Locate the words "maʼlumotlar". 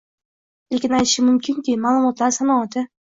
1.85-2.35